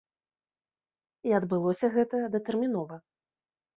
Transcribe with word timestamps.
І 1.31 1.35
адбылося 1.39 1.93
гэта 1.97 2.25
датэрмінова. 2.37 2.95